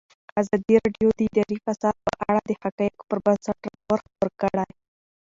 [0.41, 4.65] ازادي راډیو د اداري فساد په اړه د حقایقو پر بنسټ راپور خپور کړی.